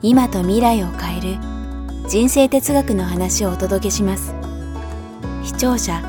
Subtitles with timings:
[0.00, 1.38] 今と未来を変える
[2.08, 4.32] 人生哲学の話をお届けします。
[5.42, 6.00] 視聴者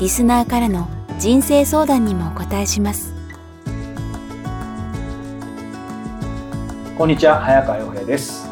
[0.00, 0.88] リスナーからの
[1.20, 3.14] 人生相談にもお答えします。
[6.98, 8.49] こんにちは早川洋平です。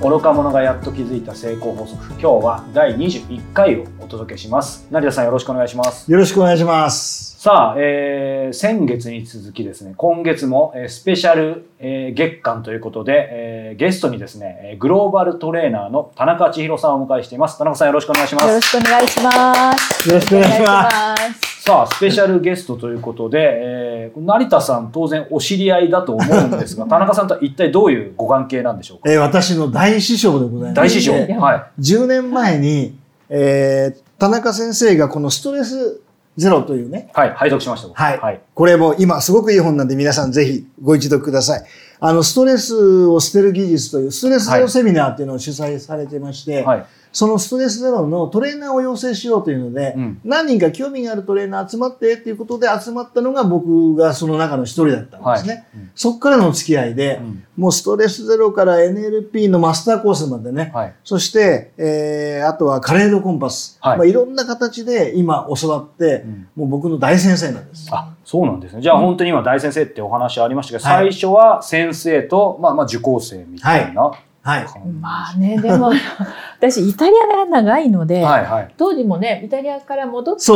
[0.00, 7.36] 愚か者がやっと気づいた成功法則今日は第21回をお届けします成田さんよろしくお願いしますよろしくお願いします。
[7.40, 20.08] さあ、えー先月に続きですね今月も、えースペシャル、えー月間ということで、えーゲストにですねえーグローバルトレーナーの田中千尋さんをお迎えしています田中さんよろしくお願いしますよろしくお願いします。
[20.08, 21.47] よろしくお願いします。
[21.68, 21.72] す。
[21.72, 29.12] さあ、スペシャルゲストということで、えー成田さん当然お知り合いだと思うんですが、 田中さんとは一体どういうご関係なんでしょうか？
[29.12, 30.74] えー私の大師匠でございます。
[30.74, 31.12] 大師匠。
[31.14, 32.96] えーは10年前に、
[33.28, 36.00] えー田中先生がこのストレス
[36.36, 37.18] ゼロというね、い。
[37.18, 37.30] はい。
[37.36, 37.88] 拝読しました。
[37.88, 38.18] 僕はい。
[38.18, 38.40] はい。
[38.54, 41.62] これも今すごくいい本なんで皆さんぜひご一読ください。
[42.00, 46.86] あの、ストレスを捨てる技術というストレスゼロセミナーっていうのを主催されてまして、はい。
[47.12, 55.66] そのストレスゼロのトレーナーを養成しようというので、うん何人か興味があるトレーナー集まってっていうことで集まったのが僕がその中の一人だったんですね。
[55.74, 60.94] うんそこからのお付き合いで、うんもうストレスゼロから NLP のマスターコースまでね、はい。
[61.02, 67.88] そして、えーあとはカレードコンパス、はいいまあ、いろんな形で今教わって、うんもう僕の大先生なんです。
[67.90, 68.82] あ、そうなんですね。
[68.82, 74.12] じゃあ本当に今大先生ってお話ありましたけど、はい最初は先生と、まあまあ受講生みたいな。
[74.48, 74.88] ははい。
[75.00, 75.92] まあね、でも、
[76.58, 78.74] 私、イタリアが長いので、いはい。
[78.78, 80.52] 当時もね、イタリアから戻ってきて、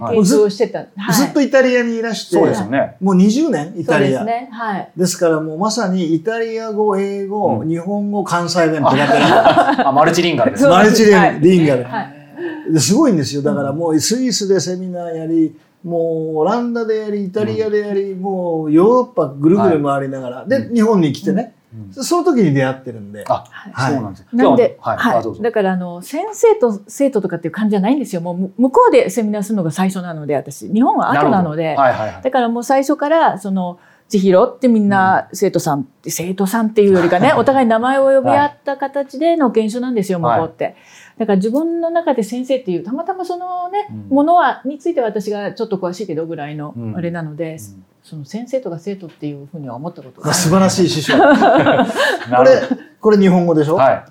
[0.00, 0.78] はい研修をしてた。
[0.78, 2.96] はいずっとイタリアにいらして、そうですよね。
[3.00, 4.18] もう20年イタリア。
[4.20, 4.48] そうですね。
[4.50, 4.90] はい。
[4.96, 9.88] ですからもうまさにイタリア語、英語、うん日本語、関西弁ペラペラ。
[9.88, 12.72] あ、マルチリンガルですマルチリン,、はいリンガル、はい。
[12.72, 13.42] ですごいんですよ。
[13.42, 21.53] だからもうスイスでセミナーやり、もうオランダでやり、イタリアでやり、もうヨーロッパぐるぐる回りながら、で、日本に来てね、うん
[21.90, 23.24] その時に出会ってるんで。
[23.28, 24.26] あ、はいそうなんです。
[24.32, 24.96] なんで、はい。
[24.96, 25.42] はい。
[25.42, 28.20] だから、あの、先生と生徒とかっていう感じじゃないんですよ。
[28.20, 30.72] もう、む向こうでセミナーするのが最初なので、私。
[30.72, 32.22] 日本は後なので、はいはいはい。
[32.22, 40.76] だからもう最初から、その、千尋ってみんな生徒さんって、生徒さんっていうよりかね、お互い名前を呼び合った形での研修なんですよ、向こうって。
[41.18, 51.16] だから自分の中で先生っていう、たまたまそのね、うんものは、については私がちょっと詳しいけどぐらいのうんあれなので、うんその先生とか生徒っていうふうには思ったことがあ素晴らしい師匠。
[51.16, 51.86] な
[52.36, 52.62] これ
[53.00, 53.76] これ日本語でしょ、ど。
[53.78, 54.04] はい。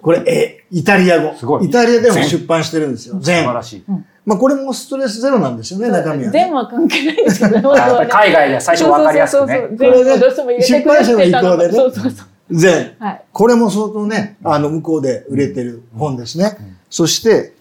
[0.00, 1.36] これ、え、イタリア語。
[1.36, 3.16] すごいイタリアでも出版してるんですよ。
[3.16, 3.52] 素全晴。
[3.52, 3.84] らしい。
[4.24, 6.30] まあこれもストレスゼロなんですよね、中身は、ね。
[6.30, 9.68] 全は関係ないですけど、あやっぱり海外では最初分かりやすくね。
[9.76, 12.26] 全部どうしても入れてくれてたの出版社の意向でねそうそうそう。
[12.56, 12.96] 全。
[12.98, 13.22] はい。
[13.32, 16.56] これも相当ね、あの、向こうで売れてる本ですね。
[16.58, 17.52] うんそして、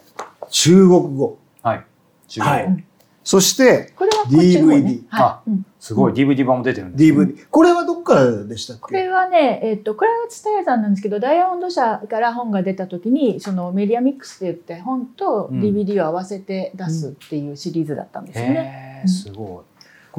[0.49, 1.37] 中国語。
[1.61, 1.85] はい。
[2.27, 2.85] 中国はい。
[3.29, 3.93] そして、
[4.31, 5.03] DVD。
[5.11, 5.51] あはい。
[5.51, 7.13] うんすごい DVD 版も出てるんです。
[7.13, 7.47] DVD。
[7.49, 19.03] これはどっからでしたっこれけはね、えっと、これは蔦屋さんなんですけど、ダイヤモンド社から本が出た時に、そのメディアミックスって言って、本とうん DVD を合わせて出すっていうシリーズだったんですよね。
[19.05, 19.63] すご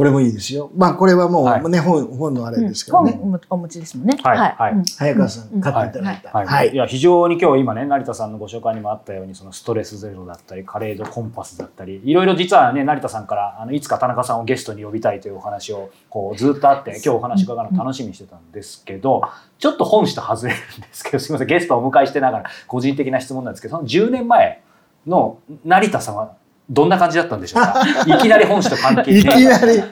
[0.00, 0.70] これもいいですよ。
[0.74, 3.20] まあこれはもうはいね、本、本のあれうんですからね。
[3.20, 4.16] 本お持ちですもんね。
[4.22, 6.30] はいはいうん早川さうんん、買っていただいた。
[6.30, 6.32] い。
[6.32, 6.74] はい。、はいい。
[6.74, 19.20] や、非常に今日今ね、成田さんのご紹介にもあったように、そのストレスゼロだったり、カレードコンパスだったり、いろいろ実はね、成田さんから、あの、いつか田中さんをゲストに呼びたいというお話を、こう、ずっとあって、今日お話伺うの楽しみにしてたんですけど、
[19.58, 24.62] ちょっと本誌と外れるんですけど、 すみません、ゲストをお迎えしてながら、個人的な質問なんですけど、その10年前
[25.06, 26.39] の成田さんは、
[26.70, 27.82] どんな感じだったんでしょうか？
[28.06, 29.82] いきなり本誌と関係いきなり。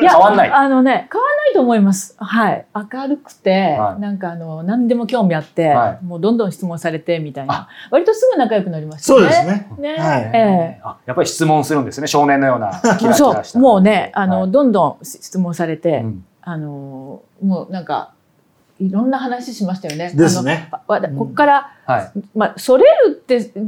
[0.00, 2.16] いや変わんないあのね、変わんないと思います。
[2.18, 2.64] はい。
[2.74, 7.68] 明るくて、はいなんかあの、何でも興味あって、はもうどんどん質問されてみたいな。
[7.90, 9.20] 割とすぐ仲良くなりましたね。
[9.20, 9.68] そうですね。
[9.78, 9.96] ね。
[9.98, 10.38] はいえ
[10.78, 18.12] えあやっぱり質問するんですね少年のようなキラキラしたそう、 もうね、あの、はいどんどん質問されて、うんあの、もうなんか、
[18.80, 20.12] いろんな話しましたよね。
[20.14, 20.70] ですね。
[21.16, 22.12] こっから、はい。
[22.34, 23.66] まあ、それるって、実際は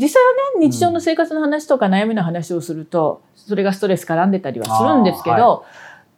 [0.60, 5.64] ね、日常の生活の話とか悩みの話をすると、それがストレス絡んでたりはするんですけど、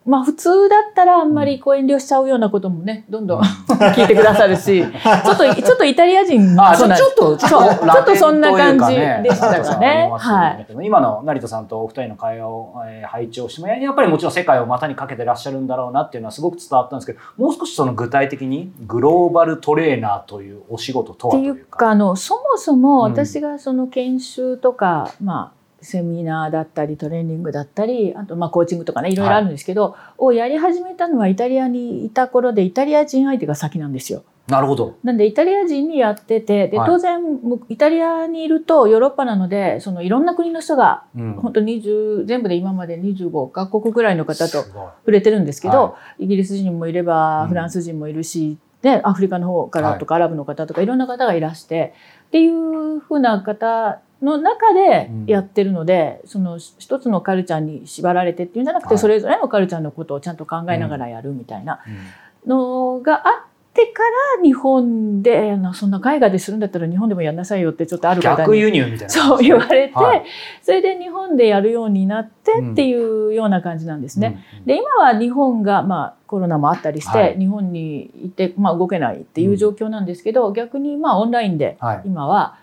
[0.09, 3.43] まあ普通だったらあんまりこう遠慮しちゃうようなこともね、どんどん
[3.95, 10.11] 聞いてくださるし、 ちょっと、ちょっとイタリア人あ、ちょそうなんちょっと、ちょっと、ちょっとそんな感じでしたかかね。
[10.17, 10.67] はい。
[10.83, 21.79] 今の成田さんとお二人の会話を、えー拝聴しても、やっぱりもちろん世界を股にかけてらっしゃるんだろうなっていうのはすごく伝わったんですけど、もう少しその具体的にグローバルトレーナーというお仕事とはっていといううか。
[21.79, 34.25] かあのそもそもうん私がその研修とか、まあセミナーだったりトレーニングだったりあとまあコーチングとかねいろいろあるんですけど、をやり始めたのはイタリアにいた頃でイタリア人相手が先なんですよ。
[34.49, 34.97] なるほど。
[35.05, 36.89] なんでイタリア人にやっててではい。
[36.89, 41.33] 当然むイタリアにいるとヨーロッパなのでそのいろんな国の人がうん。
[41.35, 47.49] 本当20全部で今まで25カ国ぐらいの方と触れてるんですけど、はイギリス人もいればうん。
[47.51, 51.95] フランス人もいるし、でアフリカの方からとか、アラブの方とかいろんな方がいらして
[52.29, 61.99] っていうふうな方の中でうんやってるので、その一つのカルチャーに縛られてっていうんじゃなくて、はいそれぞれのカルチャーのことをちゃんと考えながらやるみたいなうん
[62.47, 64.03] のがあってか
[64.37, 69.09] ら日本でなそんな海外でするんだったら日本でもやんなさいよってちょっとある方に逆輸入みたいな。
[69.09, 70.25] そう言われて、はい
[70.63, 74.45] それで日本でやるようになってっていうような感じなんですね。
[74.59, 74.65] うん。
[74.65, 82.03] で今は日本が、まあ、コロナもあったりして、はい日本にいて、まあ、動けないっていう状況なんですけど、逆にまあオンラインではい。
[82.05, 82.57] 今は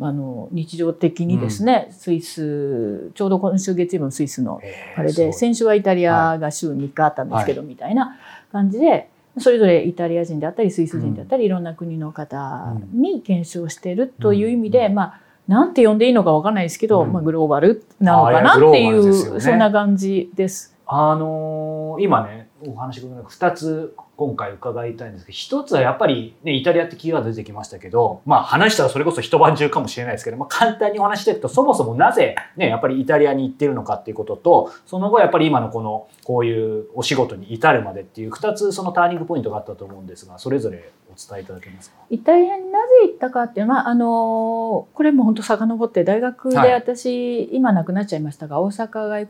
[0.00, 4.60] あの日常的にですね、スイスちょうど今週月曜日のスイスの
[4.96, 8.16] あれで先週はイタリアが週3日あったんですけど、みたいな
[8.50, 9.08] 感じで
[9.38, 14.94] それぞれイタリア人であったりスイス人であったり、いろんな国の方に研修をしているという意味で、うん。
[14.94, 17.12] まあなんて呼んでいいのかわからないですけど、うん。
[17.12, 19.40] まあ、グローバルなのかなあっていう、ね。
[19.40, 20.76] そんな感じです。
[20.86, 41.96] あのー今ねお話伺う2つ今回伺いたいんですけど一つはやっぱり、ね、イタリアってキーワード出てきましたけど、まあ、話したらそれこそ一晩中かもしれないですけど、まあ、簡単にお話していくとそもそもなぜ、ね、やっぱりイタリアに行ってるのかっていうこととその後やっぱり今のこのこういうお仕事に至るまでっていう2つそのターニングポイントがあったと思うんですがそれぞれお伝えいただけますか？
[42.08, 46.72] イタリアになぜ行ったかっていうのは、あのこれも本当遡って大学ではい。
[46.72, 49.28] 私、今亡くなっちゃいましたが大阪外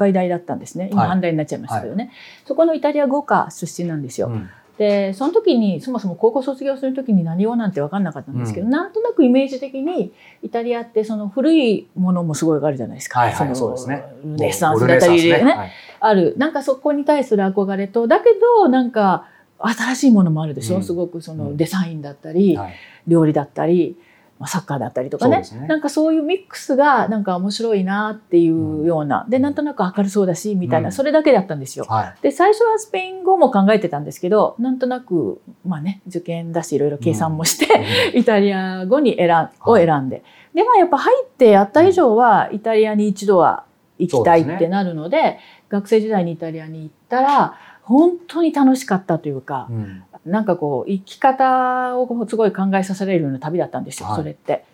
[0.00, 0.88] 外大だったんですね。
[0.92, 1.18] 今はい。
[1.18, 2.10] 阪大になっちゃいましたけどね、
[2.46, 4.28] そこのイタリア語科出身なんですよ。
[4.28, 4.48] うん。
[4.78, 10.10] でその時にそもそも高校卒業する時に何語なんて分かんなかったんですけど、なんとなくイメージ的に
[10.42, 13.20] イタリアってその古いものもすごいあるじゃないですか。
[13.20, 14.02] はいはいのそうですね。
[14.24, 15.52] ルネサンスだったりもうルネサンスね。
[15.52, 15.70] はい。
[16.00, 19.26] あるなんかそこに対する憧れとだけどなんか
[19.58, 20.82] 新しいものもあるでしょ、うん。
[20.82, 21.38] すごくそうん。
[21.38, 22.74] のデザインだったり、はい。
[23.06, 23.98] 料理だったり、
[24.40, 25.42] まあ、サッカーだったりとかね。
[25.52, 25.66] ね。
[25.68, 30.92] なんかそういうミックスがなんか面白いなっていうような、でなんとなく明るそうだしみたいな、うん。
[30.92, 31.84] それだけだったんですよ。
[31.86, 32.22] はい。
[32.22, 37.66] で最初はスペイン語も考えてたんですけどなんとなくまあね受験だしいろいろ計算もして、
[38.18, 43.64] イタリア語に選んを選んで、でまあやっぱ入ってやった以上はイタリアに一度は
[43.98, 45.38] 行きたいってなるので
[45.68, 54.16] 学生時代にイタリアに行ったら本当に楽しかったというか、うんなんかこう生き方をすごい考えさせられるような旅だったんですよ、はい。
[54.16, 54.64] それって。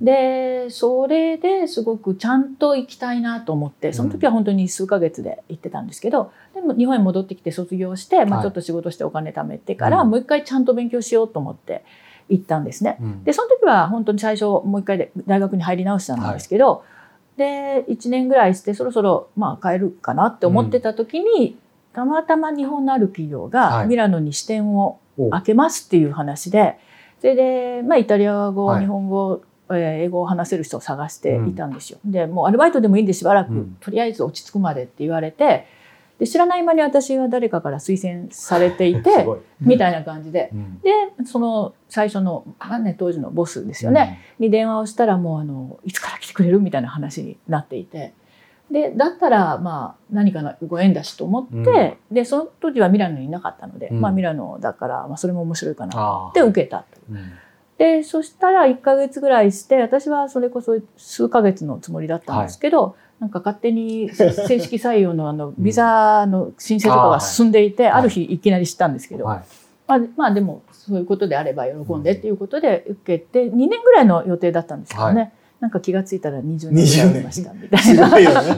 [0.00, 10.10] でそれですごくちゃんと行きたいなと思ってその時は本当に数ヶ月で行ってたんですけど、でも日本に戻ってきて卒業して、まあ、はいちょっと仕事してお金貯めてから、うん。
[10.10, 11.84] もう一回ちゃんと勉強しようと思って
[12.28, 12.96] 行ったんですね。
[13.00, 13.24] うん。
[13.24, 16.84] でその時は本当に最初もう一回で大学に入り直したんですけど、
[17.36, 21.56] で1年ぐらいしてそろそろまあ帰るかなって思ってた時に、
[21.98, 23.88] たまたま日本のある企業はがい。
[23.88, 26.76] ミラノに支店をお開けますっていう話で
[27.20, 28.82] それで、まあ、イタリア語、はい。
[28.82, 31.98] 日本語、えー英語を話せる人を探していたんですよ。
[32.04, 33.76] でもうアルバイトでもいいんでしばらく、うん。
[33.80, 35.66] とりあえず落ち着くまでって言われて
[36.18, 39.26] で知らない間に私は誰かから推薦されてい すて
[39.60, 40.50] みたいな感じで。
[40.52, 40.80] うん。
[40.80, 40.90] で
[41.26, 46.60] その最初の、まあね、当時のボスですよね、に電話をしたらもうあのいつから来てくれる？
[46.60, 48.12] みたいな話になっていて
[48.70, 54.00] でだったらまあ何かのご縁だしと思って、でその時はミラノにいなかったので、うん。
[54.00, 56.84] まあ、ミラノだから、まあ、それも面白いかなあって受けたと。
[57.10, 57.32] うん。
[57.78, 67.92] でそしたら1ヶ月ぐらいして私はそれこそ数ヶ月のつもりだったんですけど、なんか勝手に正式採用のあの ビザの申請とかが進んでいて、はい。
[67.92, 69.42] ある日いきなり知ったんですけど、はい。
[69.86, 75.26] まあ、まあでもそういうことであれば喜んでっていうことで受けて2年ぐらいの予定だったんですけどね、は
[75.60, 78.08] なんか気がついたら20年ぐらいおりましたみたいな。
[78.08, 78.42] すごいよね。
[78.42, 78.54] す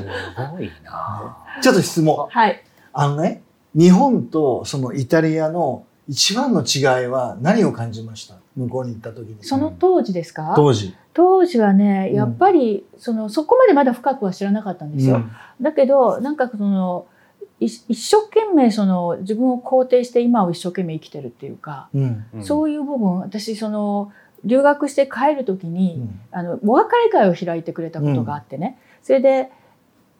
[0.52, 2.26] ごいなちょっと質問。
[2.28, 3.42] はい、あのね、
[3.74, 8.34] 日本とそのイタリアの一番の違いは何を感じました？
[8.56, 9.36] 向こうに行った時に。
[9.42, 10.54] その当時ですか？
[10.56, 10.94] 当時。
[11.12, 15.16] 当時はねうんやっぱりそのそこまでまだ深くは知らなかったんですよ。
[15.16, 15.30] うん
[15.60, 17.06] だけどなんかその
[17.60, 22.24] い一生懸命その自分を肯定して今を一生懸命生きてるっていうか、うん。
[22.34, 24.12] うんそういう部分私その
[24.44, 29.50] 留学して帰る時に、うんあのお別れ会を開いてくれたことがあってね、それで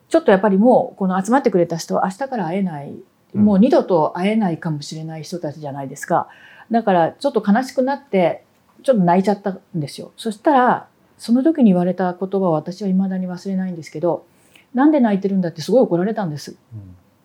[0.09, 2.93] ちょっとやっぱりもうこの集まってくれた人明日から会えない
[3.33, 6.27] もう二度と会えないかもしれない人たちじゃないですか。
[6.69, 8.43] だからちょっと悲しくなって
[8.83, 10.11] ちょっと泣いちゃったんですよ。
[10.17, 10.87] そしたら
[11.17, 14.25] その時に言われた言葉を私は未だに忘れないんですけど
[14.73, 16.55] なんで泣いてるんだってすごい怒られたんです。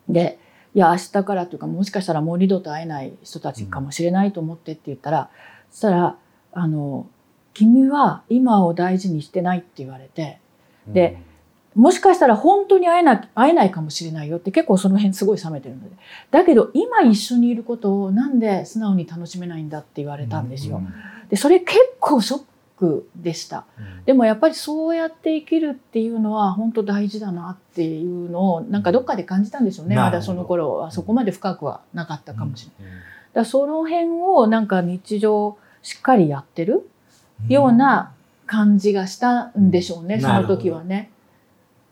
[0.09, 0.39] で
[0.75, 5.31] いや明日からというかもしかしたらもう二度と会えない人たちかもしれないと思ってって言ったら、
[5.71, 6.17] そしたら
[6.59, 7.07] あの
[7.53, 10.41] 「君は今を大事にしてない」って言われて
[10.89, 11.19] で
[11.75, 15.95] もしかしたら本当に会えな会えないかもしれないよって結構その辺すごい冷めてるので。
[16.31, 20.81] だけど今一緒にいることをなんで素直に楽しめないんだって言われたんですよ。
[21.29, 22.43] でそれ結構ショッ
[22.79, 23.67] クでした。
[24.07, 29.97] でもやっぱりそうやって生きるっていうのは本当大事だなっていうのをなんかどっかで感じたんでしょうね。
[29.97, 30.91] まだその頃は。
[30.91, 32.95] そこまで深くはなかったかもしれない。
[33.35, 36.91] だその辺をなんか日常しっかりやってる
[37.49, 38.13] ような
[38.45, 41.13] 感じがしたんでしょうね、その時はね。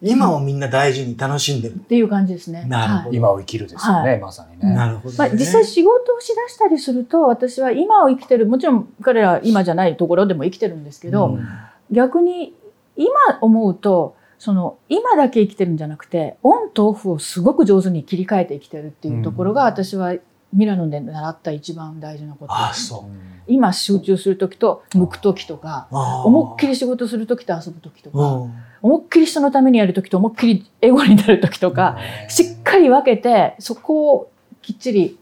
[0.03, 1.75] 今をみんな大事に楽しんでる。
[1.75, 2.65] っていう感じですね。
[2.65, 4.75] なるほどはい今を生きるですよね、はいまさにね。
[4.75, 5.17] なるほど、ね。
[5.17, 11.49] まあ、実際仕事をしだしたりすると私は今を生きてるもちろん彼らは今じゃないところでも生きてるんですけど、うん
[11.91, 12.55] 逆に
[12.97, 20.15] 今思うとその今だけ生きてるんじゃなくてオンとオフをすごく上手に切り替えて生きてるっていうところが、私は
[20.55, 22.87] ミラノで習った一番大事なことあ、です。
[22.87, 23.34] そう。
[23.47, 31.97] 今集中する時と向く時とか思いっきり仕事する時と遊ぶ時とか、うん思いっきり人のためにやる時と思いっきりエゴになる時とか、
[32.29, 35.19] しっかり分けてそこをきっちり。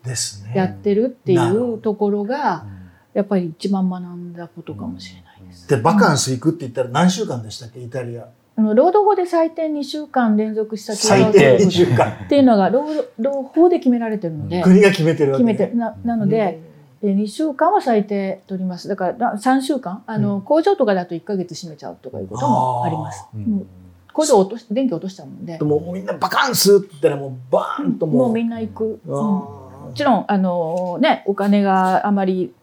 [0.52, 2.66] やってるっていうところが
[3.14, 5.68] やっぱり一番学んだことかもしれないです。
[5.68, 8.26] で、バカンス行くって言ったら何週間でしたっけ、イタリア。
[8.54, 12.24] あの労働法で最低2週間連続した最低2週間。
[12.24, 12.84] っていうのが労
[13.18, 15.54] 働法で決められてるので、国が決めてるわけ、ね。
[15.54, 16.71] 決めてななので、え
[17.02, 18.88] 2週間は最低取ります。
[18.88, 20.04] だから3週間？
[20.06, 20.42] あの、うん。
[20.42, 23.26] 工場とかだと1ヶ月閉めちゃうとかいうこともあります。
[23.34, 23.42] うん。
[23.42, 23.66] もう
[24.12, 25.58] 工場落とし電気落としちゃうので。
[25.58, 28.16] でもみんなバカンスって言ったらもうバーンともう。
[28.16, 29.00] もうみんな行く。
[29.08, 29.16] あうん。
[29.16, 32.54] ーもちろんあの、ね、お金があまり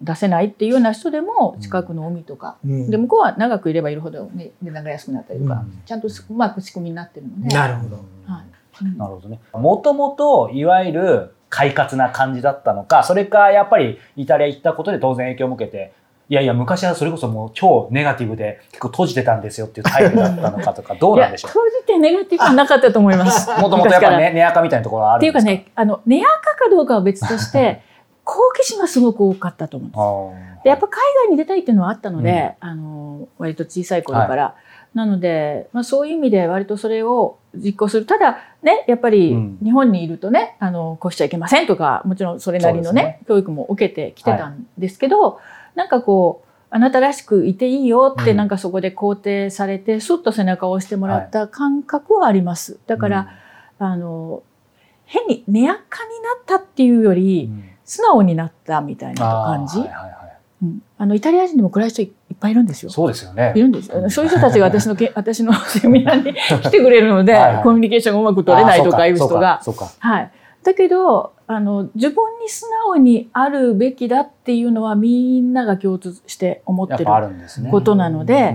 [0.00, 2.90] 出せないっていうような人でも近くの海とか、うん。
[2.90, 5.82] で向こうは長くいればいるほど、ね、値段が安くなったりとか、うん。
[5.84, 7.54] ちゃんとうまく仕組みになってるので。
[7.54, 7.96] なるほど。
[8.26, 8.42] は
[8.82, 8.84] い。
[8.86, 8.98] うん。
[8.98, 9.40] なるほどね。
[9.52, 15.92] もともと、いわゆる快活な感じだったのか、それかやっぱりイタリア行ったことで当然影響を受けて、
[16.28, 23.48] いやいや、昔はそれこそもう超ネガティブで結構閉じてたんですよっていうタイプだったのかとか、 どうなんでしょ当時ってネガティブはなかったと思います。
[23.48, 23.54] う。
[23.62, 25.38] もともとやっぱね、ネアカみたいなところはあっていうか？
[25.38, 27.82] るんですかね、あの、ネアカかどうかは別として、
[28.24, 30.64] 好奇心はすごく多かったと思うんです。
[30.64, 34.56] でやっぱ海外に出たいっていうのはあったので、あの割と小さい頃から、
[34.92, 38.06] なので、まあ、そういう意味で割とそれを実行する。
[38.06, 39.58] ただねやっぱりうん。
[39.62, 43.20] 日本にいるとね、あのこうしちゃいけませんとかもちろんそれなりのねね。
[43.28, 45.40] 教育も受けてきてたんですけど、
[45.74, 48.36] なんかこうあなたらしくいていいよってうん。
[48.36, 52.78] なんかそこで肯定されて、スッと背中を押してもらった感覚はあります。
[52.86, 53.30] だから、
[53.78, 54.42] あの
[55.04, 57.70] 変に根やかになったっていうようり、ん。
[57.84, 59.78] 素直になったみたいな感じ。
[59.78, 60.38] あーはいはいはい。
[60.62, 60.82] うん。
[60.96, 62.10] あのイタリア人でも暗い人いっ
[62.44, 62.90] ぱいいるんですよ。
[62.90, 63.60] そうですよねい。
[63.60, 64.10] るんですよ。
[64.10, 69.60] そういう人たちが私のけ 私のセミナーに来てくれるのではいはいコミュニケーションがうまく取れないとかいう人が。
[69.98, 70.30] はい。
[70.62, 77.70] だけどあの自分に素直にあるべきだっていうのはみんなが共通して思ってるやっぱあるんですね。
[77.70, 78.54] ことなので、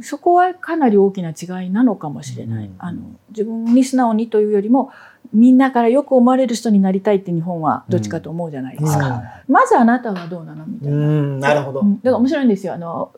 [0.00, 2.66] そこはかなり大きな違いなのかもしれない。
[2.66, 4.90] うんあの自分に素直にというよりも
[5.32, 9.08] みんなからよく思われる人になりたいって日本はどっちかと思うじゃないですか。
[9.08, 9.10] う
[9.50, 10.66] んまずあなたはどうなの？
[10.66, 11.06] みたいうな。
[11.06, 11.80] ん、なるほど。
[11.80, 12.74] うんだから面白いんですよ。
[12.74, 13.12] あの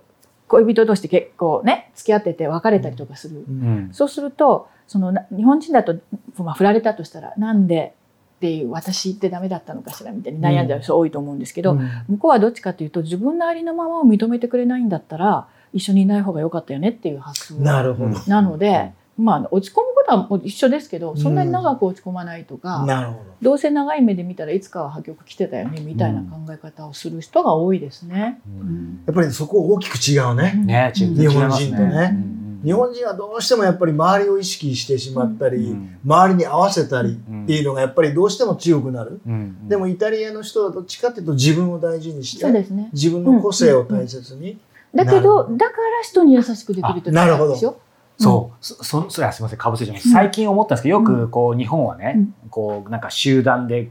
[0.49, 3.45] 恋人同士で結構ね付き合ってて別れたりとかする。
[3.49, 5.97] うんそうするとそのな日本人だと、
[6.39, 7.95] まあ、振られたとしたらなんで
[8.37, 18.19] っていう私ってダメだったのかしらみたいに悩んじゃう人多いと思うんですけど、うん向こうはどっちかというと自分のありのままを認めてくれないんだったら一緒にいない方が良かったよねっていう発想なるほど。
[18.27, 23.53] なので、まあ、落ち込むことはもう一緒ですけどそんなに長く落ち込まないとか、なるほど。
[23.55, 28.41] うせ長い目で見たらいつかは破局来てたよねみたいな考え方をする人が多いですね。
[28.47, 28.69] ううん。
[28.69, 29.13] んど。
[29.13, 30.55] やっぱりそこ大きく違うね。
[30.65, 31.03] ね、うん。
[31.03, 32.11] 違います日本人とね。
[32.13, 32.61] うん。
[32.65, 35.99] 日本人はどうしてもやっぱり周りを意識してしまったり、うん。
[36.05, 39.21] 周りに合わせたりっていうのがやっぱりどうしても強くなる。
[39.27, 39.69] うん。
[39.69, 42.91] でもイタリアの人はどっちかっていうと自分を大事にして、そうですね。
[42.93, 44.59] 自分の個性を大切に。
[44.95, 47.79] だけどどだから人に優しくできるってあなるほどですよ。
[48.19, 50.09] そう、そ、そ、それはすみません、かぶせちゃいます。
[50.09, 50.13] うん。
[50.13, 52.49] 最近思ったんですけど、よくこう、日本はね、うん。
[52.51, 53.91] こう、なんか集団で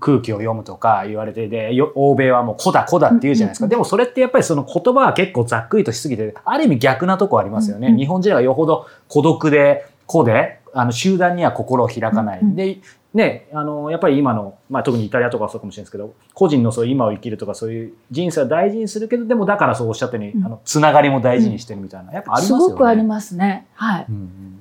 [0.00, 3.66] 空気を読むとか言われてで、よ欧米はもう子だ子だって言うじゃないですか。
[3.66, 7.88] うんでもそれってやっぱりその言葉は結構ざっくりとしすぎて、ある意味逆なとこありますよね。
[7.88, 12.40] うん日本人はよほど孤独で、子で、あの集団には心を開かない。
[12.40, 12.56] うん。
[12.56, 12.78] で、
[13.16, 22.72] ね、あの、やっぱり今の、まあ特にイタリアとかはそうかもしれないですけど、個人のそういう今を生きるとかそういう人生は大事にするけど、でもだからそうおっしゃったように、うんあの、つながりも大事にしてるみたいな、やっぱありますすよね。
[22.74, 23.66] ごくありますね。
[23.74, 24.06] はい。
[24.08, 24.56] うんうんうん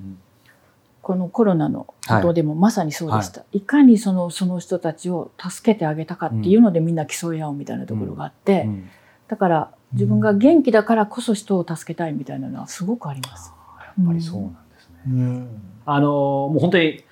[1.01, 8.89] このコロナのことでもまさにそうでした、い、かにそのその人たちを助けてあげたかっていうのでみんな競い合うみたいなところがあって、うん
[9.27, 13.53] だから自分が元気だからこそ人を助けたいみたいなのはすごくあります。
[13.97, 15.01] やっぱりそうなんですね。
[15.07, 17.04] うんあのもう本当に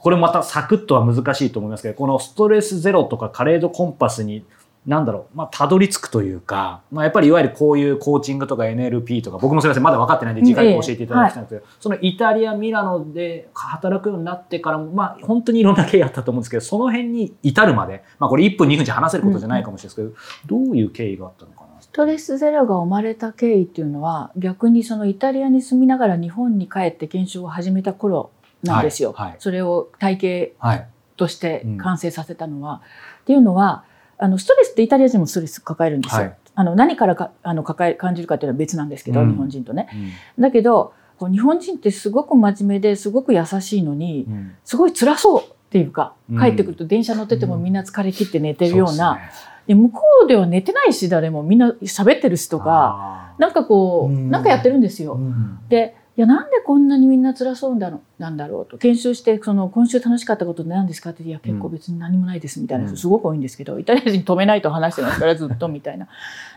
[0.00, 4.44] これまたサクッとは難しいと思いますけどこのストレスゼロとかカレードコンパスに
[4.86, 21.82] なんだろう、まあ、たどり着くというか、まあ、やっぱりいわゆるこういうコーチングとか NLP とか僕もすみませんまだ分かってないんで次回教えていただきたいんですけど、そのイタリア・ミラノで働くようになってからも、まあ、本当にいろんな経緯あったと思うんですけどその辺に至るまで、まあ、これ1分2分じゃ話せることじゃないかもしれないですけど、どういう経緯があったのかな？
[21.82, 28.30] ストレスゼロが生まれた経緯っていうのは逆にそのイタリアに住みながら日本に帰って研修を始めた頃
[28.62, 29.12] なんですよ。
[29.12, 29.36] はいはい。
[29.38, 30.88] それを体系はい。
[31.16, 32.82] として完成させたのは。
[33.22, 33.84] っていうのは
[34.18, 36.22] あのストレスってイタリア人もストレス抱えるんですよ。
[36.22, 36.36] はい。
[36.54, 39.30] あの何からかあの抱え感じるかっていうのは別なんですけど、うん。
[39.30, 39.88] 日本人とね。
[40.36, 40.42] うん。
[40.42, 44.54] だけどこう日本人ってすごく真面目ですごく優しいのにうん。
[44.64, 46.40] すごい辛そうっていうかうん。
[46.40, 53.40] 帰ってくると電車乗っててもみんな疲れ切って寝てるような、そで向こうでは寝てないし誰もみんな喋ってるしとかあー。
[53.40, 54.30] なんかこう、うん。
[54.30, 55.14] なんかやってるんですよ。
[55.14, 55.58] うん。
[55.68, 58.76] でいやなんでこんなにみんな辛そうだろなんだろうと。
[58.76, 62.90] 研修してその今週楽しかったことって何ですかっていや結構別に何もないですみたいなうん。
[62.90, 66.08] 人すごく多いんですけど、イタリア人止めないと話してますからずっとみたいな。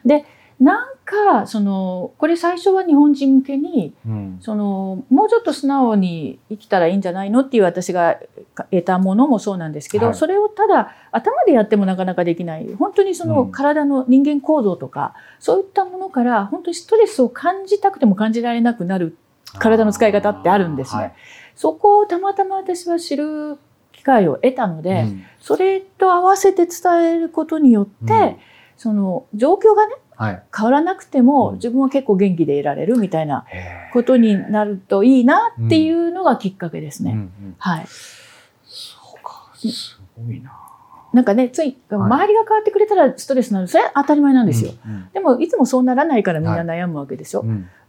[0.04, 0.26] で
[0.60, 4.38] なんかそのこれ最初は日本人向けにうん。
[4.42, 8.18] そのもうちょっと素直に生きたらいいんじゃないのっていう私が
[8.56, 10.16] 得たものもそうなんですけど、はい。
[10.16, 12.68] それをただ頭でやってもなかなかできない。
[12.80, 13.52] 本当にそのうん。
[13.52, 19.16] 体の人間行動とか、そういったものから本当にストレスを感じたくても感じられなくなる
[19.60, 21.02] 体の使い方ってあるんですね。
[21.02, 21.14] はい。
[21.56, 23.58] そこをたまたま私は知る
[23.92, 25.24] 機会を得たので、うん。
[25.40, 28.38] それと合わせて伝えることによって、うん。
[28.78, 30.44] その状況がねはい。
[30.56, 31.56] 変わらなくても、うん。
[31.56, 33.46] 自分は結構元気でいられるみたいな
[33.94, 37.30] ことになるといいなっていうのがきっかけですね。
[37.58, 37.86] はい。
[38.66, 40.58] そうかすごいな。
[41.14, 43.68] なんかね、つい、周りが変わってくれたらストレスになる。
[43.68, 44.72] それは当たり前なんですよ。
[44.86, 47.44] うんでも、いつもそうならないからみんな悩むわけでしょ。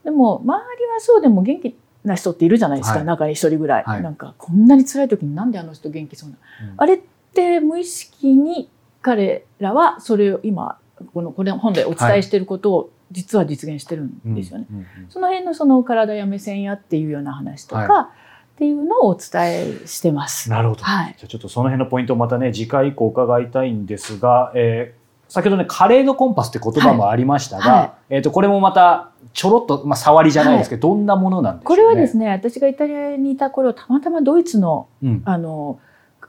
[0.04, 2.98] うんでも、周りはそうでも元気な人っているじゃないですか。
[2.98, 6.36] はい中に一人ぐらい,、はいなんか、こんなに辛い時になんであの人元気そうな。
[6.62, 7.00] うんあれっ
[7.34, 8.68] て無意識に
[9.00, 10.78] 彼らはそれを今、
[11.14, 14.66] この、これ本でお伝えしていることを実は実現してるんですよね。
[15.08, 18.10] その辺のその体や目線やっていうような話とか、は
[18.54, 20.50] っていうのをお伝えしてます。
[20.50, 20.82] なるほど。
[20.82, 21.14] はい。
[21.18, 25.01] じゃあちょっとその辺のポイントをまたね次回以降伺いたいんですが、えー
[25.32, 27.80] 先ほどねカレーのコンパスって言葉もありましたが、はい。
[27.80, 31.76] はえっ、とこれもまたちょろっとまあ触りじゃないですけど、どんなものなんでしょうね。
[31.76, 35.22] これはですね、私がイタリアにいた頃、たまたまドイツのうん。
[35.24, 35.78] あの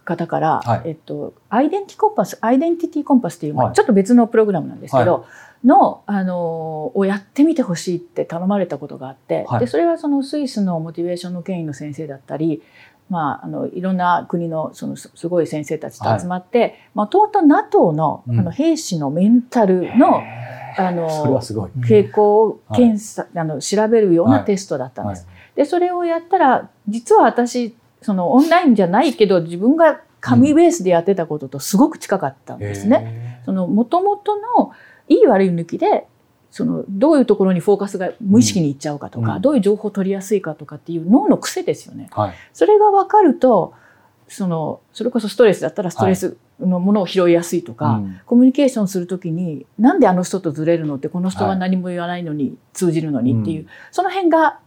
[0.06, 0.82] 方から、はい。
[0.86, 5.26] えっと、アイデンティコンパス、アイデンティティコンパスっていう、まあはいちょっと別のプログラムなんですけど、
[5.66, 9.60] の、あの、をやってみてほしいって頼まれたことがあって、はい。
[9.62, 12.62] で、それはそのスイスのモチベーションの権威の先生だったり、
[13.10, 18.40] まあ、あのいろんな国のそのすすごい先生たちと集まってもともと NATO の,、うん。
[18.40, 20.88] あの兵士のメンタルのへー。
[20.88, 21.08] あの。
[21.82, 22.80] 傾向をはい。
[22.80, 25.26] 検査、あの調べるようなはいテストだったんです。
[25.26, 25.56] はい。
[25.56, 33.40] でそれをやったら実は私そのオンラインじゃないけど自分が紙ベースでやってたこととすごく近かったんですね。
[33.42, 34.22] へその元々
[34.58, 34.72] の
[35.10, 36.08] いい悪い抜きで
[36.54, 42.10] そのどういうところにフォーカスが無意識にいっちゃうかとか、うんどういう情報を取りやすいかとかっていう脳の癖ですよね。
[42.12, 42.36] ーはい。
[42.54, 43.74] それが分かると
[44.28, 54.60] そのそれこそストレスだったらストレスのものを拾いやすいとか、うんコミュニケーションするときになんであの人とずれるのってこの人は何も言わないのに通じるのにっていう、うんその辺が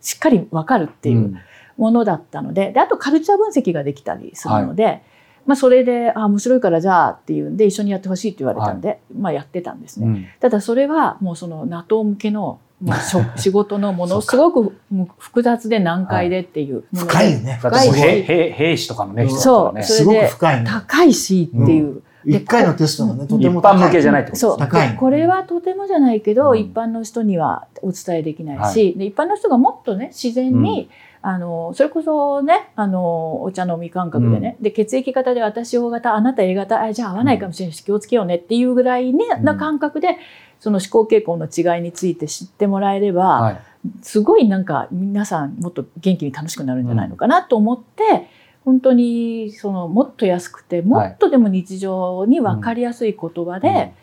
[0.00, 1.38] しっかり分かるっていう
[1.76, 5.02] ものだったのでであとカルチャー分析ができたりするので、
[5.46, 10.06] まあ、それであ面白いからじゃあっていうんで一緒にやってほしいって言われたんで、まあ、やってたんですね。
[10.06, 10.26] うん。
[10.40, 14.76] ただそれはもうその NATO 向けのもうしょ 仕事のものすごく
[15.18, 17.12] 複雑で難解でっていうもので。
[17.12, 17.58] 深いよね。
[17.60, 19.82] 深い兵兵兵士とかのね人だったらね。
[19.82, 19.96] そう。
[19.96, 20.70] すごく深いね。
[20.70, 22.02] 高いしっていう。
[22.26, 23.78] 一回のテストがね、とて一も高い。
[23.82, 24.58] 般向けじゃないってことそう。
[24.58, 26.58] 高いでこれはとてもじゃないけど、うん。
[26.58, 30.88] 一般の人にはお伝えできないはし、で一般の人がもっとね自然に、
[31.26, 39.42] あのそれこそねあのお茶飲み感覚でね、で血液型で私 O 型あなた A 型あじゃあ合わないかもしれないし気をつけようねっていうぐらい、ねうん。
[39.42, 40.18] な感覚で
[40.60, 43.60] その思考傾向の違いについて知ってもらえれば、はい。
[44.02, 48.28] すごいなんか皆さんもっと元気に楽しくなるんじゃないのかなと思って、
[48.66, 53.94] 本当にそのもっと安くてもっとでも日常に分かりやすい言葉で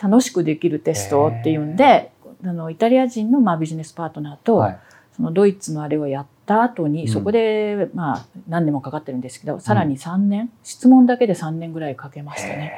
[0.00, 2.12] 楽しくできるテストっていうんで、
[2.44, 4.78] あのイタリア人のまあビジネスパートナーと、はい
[5.16, 12.72] そのドイツのあれをやった後に、うんそこでまあ何年もかかってるんですけどさらに3年、質問だけで3年ぐらいかけましたね。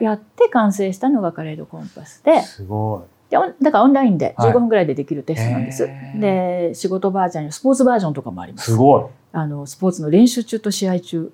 [0.00, 5.84] やって完成したのがカレードコンパスですごでオンだからオンラインではい15分ぐらいでできるテストなんです。
[5.84, 8.54] へーで仕事バージョンやスポーツバージョンとかもありい。
[8.54, 8.72] ます。
[8.72, 9.04] すごい。
[9.32, 11.32] あのスポーツの練習中と試合中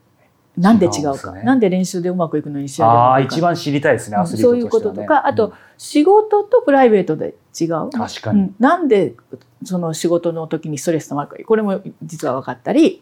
[0.56, 1.32] なんで違うか。
[1.32, 1.42] ね。
[1.42, 7.90] なんで練習でうまくいくのに試合でうああ一番知りたいですねアスリートそういうこととか、あと仕事とプライベートで違う？
[7.90, 8.40] 確かに。
[8.40, 9.14] うん、なんで
[9.64, 11.36] その仕事の時にストレス溜まるか。
[11.44, 13.00] これも実は分かったり。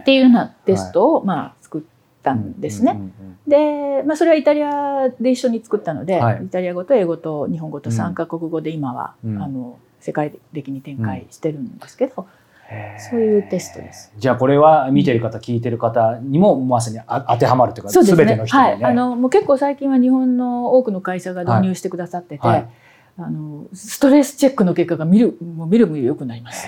[0.00, 1.82] っていうようなテストを、まあ作っ
[2.22, 2.92] たんですね。
[2.92, 6.44] うんうんうんで、まあ、それはイタリアで一緒に作ったので、はい。
[6.46, 9.42] イタリア語と英語と日本語と3カ国語で今は、うん。
[9.42, 12.26] あの世界的に展開してるんですけど、
[12.98, 14.12] そういうテストです。
[14.16, 18.24] じゃあこれは見てる方聞いてる方にもまさにあ当てはまるというかそうですね。
[18.24, 22.68] 全ての人にね、はい、あのもう結構最近は日本の多くの会社が導入してくださってて、はいはい
[23.16, 26.66] あのストレスチェックの結果が見るもう見る見る良くなります。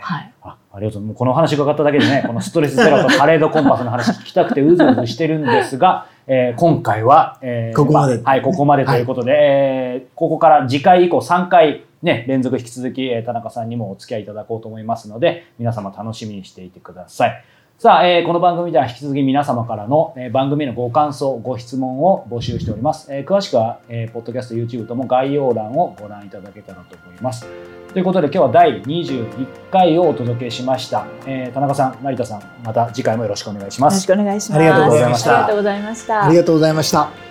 [0.00, 0.32] はい。
[0.42, 17.44] あありがとうもうこの話伺っただけでね このストレスゼロとパレードコンパスの話聞きたくてうずうずしてるんですが、えー今回は、えーここまであはいここまでということで、えーここから次回以降3回ね連続引き続き、えー田中さんにもお付き合いいただこうと思いますので皆様楽しみにしていてください。
[17.78, 23.06] さあ、えーこの番組では引き続き皆様からの、えー番組へのご感想、ご質問を募集しております。
[23.14, 27.46] えー詳しくは、えーポッドキャスト、YouTube とも概要欄をご覧いただけたらと思います。
[27.92, 31.06] ということで今日は第21回をお届けしました。
[31.24, 34.22] えー田中さん、成田さん、また次回もよろしくお願いしますよろし。
[34.22, 34.58] くお願いします。
[34.58, 36.36] ありがとうございましたありがとうございましたあり。
[36.36, 37.27] がとうございました。